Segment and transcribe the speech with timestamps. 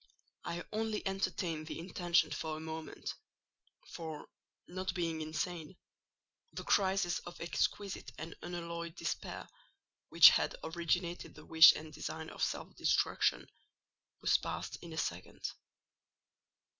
[0.43, 3.13] I only entertained the intention for a moment;
[3.85, 4.27] for,
[4.67, 5.77] not being insane,
[6.53, 9.47] the crisis of exquisite and unalloyed despair,
[10.09, 13.45] which had originated the wish and design of self destruction,
[14.21, 15.47] was past in a second.